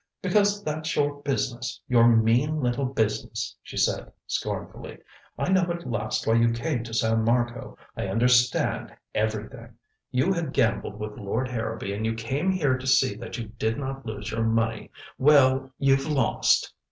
"Because 0.23 0.63
that's 0.63 0.95
your 0.95 1.21
business 1.21 1.79
your 1.87 2.07
mean 2.07 2.59
little 2.59 2.85
business," 2.87 3.55
she 3.61 3.77
said 3.77 4.11
scornfully. 4.25 4.97
"I 5.37 5.51
know 5.51 5.69
at 5.71 5.87
last 5.87 6.25
why 6.25 6.33
you 6.33 6.51
came 6.53 6.83
to 6.85 6.93
San 6.95 7.23
Marco. 7.23 7.77
I 7.95 8.07
understand 8.07 8.95
everything. 9.13 9.75
You 10.09 10.33
had 10.33 10.53
gambled 10.53 10.97
with 10.99 11.19
Lord 11.19 11.49
Harrowby, 11.49 11.93
and 11.93 12.03
you 12.03 12.15
came 12.15 12.49
here 12.49 12.79
to 12.79 12.87
see 12.87 13.13
that 13.17 13.37
you 13.37 13.49
did 13.59 13.77
not 13.77 14.03
lose 14.03 14.31
your 14.31 14.43
money. 14.43 14.89
Well, 15.19 15.71
you've 15.77 16.07
lost! 16.07 16.73